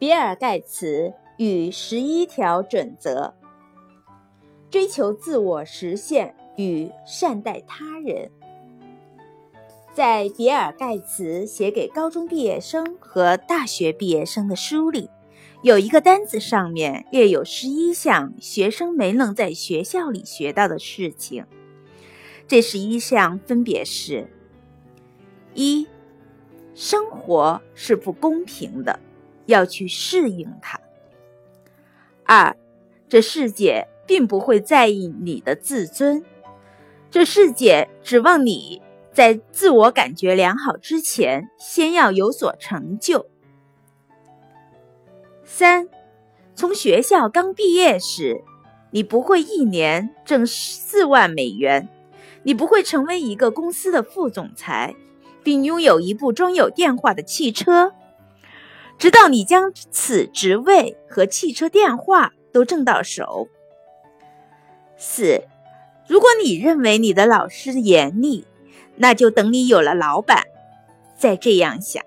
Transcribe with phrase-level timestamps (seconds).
[0.00, 3.34] 比尔·盖茨与十一条准则：
[4.70, 8.30] 追求自我实现与善待他人。
[9.92, 15.10] 在比尔·盖茨写给高中毕业生和大学毕业生的书里，
[15.60, 21.44] 有一个单子上面列有十一项学生没能在学校里学到的事情。
[22.48, 24.30] 这十一项分别是：
[25.52, 25.86] 一、
[26.74, 28.98] 生活是不公平的。
[29.50, 30.80] 要去适应它。
[32.24, 32.56] 二，
[33.08, 36.24] 这世界并不会在意你的自尊，
[37.10, 38.80] 这世界指望你
[39.12, 43.26] 在自我感觉良好之前，先要有所成就。
[45.44, 45.88] 三，
[46.54, 48.42] 从学校刚毕业时，
[48.92, 51.88] 你不会一年挣四万美元，
[52.44, 54.94] 你不会成为一个公司的副总裁，
[55.42, 57.92] 并拥有一部装有电话的汽车。
[59.00, 63.48] 直到你将此职位和汽车电话都挣到手。
[64.98, 65.42] 四，
[66.06, 68.44] 如果你认为你的老师严厉，
[68.96, 70.44] 那就等你有了老板，
[71.16, 72.04] 再这样想。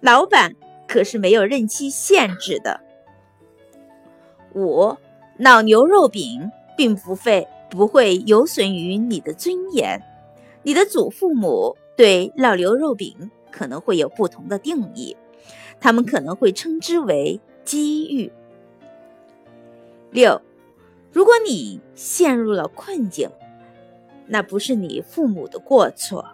[0.00, 0.54] 老板
[0.88, 2.80] 可是没有任期限制的。
[4.54, 4.96] 五，
[5.36, 10.00] 老牛肉饼并不会不会有损于你的尊严。
[10.62, 15.14] 你的祖父母对老牛肉饼可能会有不同的定义。
[15.80, 18.32] 他们可能会称之为机遇。
[20.10, 20.40] 六，
[21.12, 23.30] 如果你陷入了困境，
[24.26, 26.30] 那不是你父母的过错，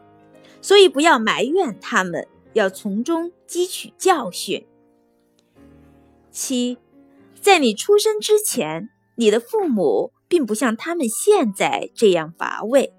[0.60, 4.66] 所以不要埋怨他们，要从中汲取教训。
[6.30, 6.78] 七，
[7.40, 12.92] 在你出生之前，你的父母并不像他们现在这样乏味，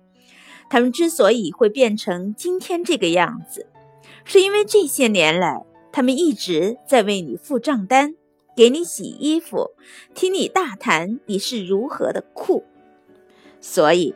[0.70, 3.68] 他们之所以会变成今天这个样子，
[4.24, 5.65] 是因为这些年来。
[5.96, 8.16] 他们一直在为你付账单，
[8.54, 9.72] 给你洗衣服，
[10.14, 12.66] 听你大谈你是如何的酷。
[13.62, 14.14] 所以，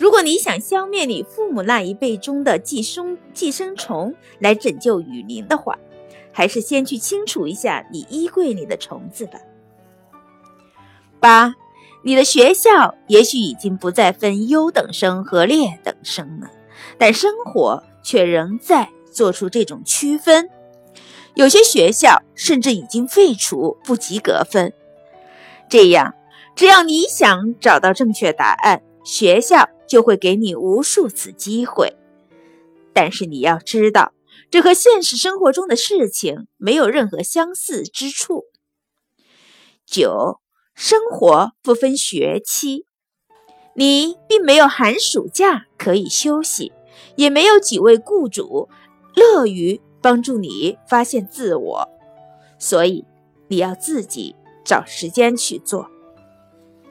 [0.00, 5.78] 如果你想消灭你父母那一辈中的寄生寄生虫来拯救雨林的话，
[6.32, 9.38] 还是先去清除一下你衣柜里的虫子吧。
[11.20, 11.54] 八，
[12.02, 16.50] 你的学校也许已经不再分优等生和劣等生了，
[16.98, 20.50] 但生活却仍在做出这种区分。
[21.34, 24.72] 有些学校甚至已经废除不及格分，
[25.68, 26.14] 这样，
[26.54, 31.96] 只要你想找到正确答案，学校就会给你无数次机会。
[32.92, 34.12] 但是你要知道，
[34.50, 38.44] 这和现实生活中的事情没有任何相似之处。
[39.86, 40.40] 九，
[40.74, 42.84] 生活不分学期，
[43.74, 46.72] 你并没有寒暑假可以休息，
[47.16, 48.68] 也没有几位雇主
[49.14, 49.80] 乐于。
[50.02, 51.88] 帮助你发现自我，
[52.58, 53.04] 所以
[53.46, 55.88] 你要自己找时间去做。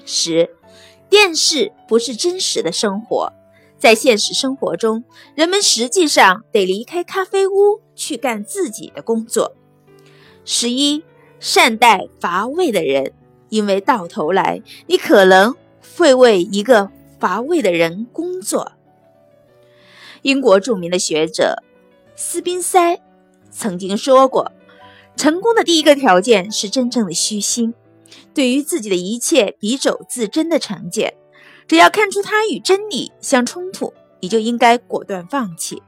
[0.06, 0.50] 十，
[1.10, 3.34] 电视不是真实的生活，
[3.78, 5.04] 在现实生活中，
[5.36, 9.56] 人们实际上得离开咖啡屋去干自己的工作。
[10.46, 11.04] 十一，
[11.40, 13.14] 善待乏味的人，
[13.50, 15.54] 因为到头来你可能
[15.98, 16.90] 会为一个
[17.20, 18.72] 乏味的人工作。
[20.22, 21.62] 英国著名的学者。
[22.16, 23.02] 斯宾塞
[23.50, 24.52] 曾经说过
[25.18, 27.74] ：“成功的第一个条件是真正的虚心，
[28.34, 31.14] 对于自己的一切比走自真的成见，
[31.68, 35.82] 只要看出它与真理相冲突，你就应该果断放弃。